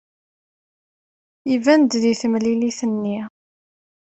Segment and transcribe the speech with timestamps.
[1.53, 3.17] Iban-d deg temlilit-nni?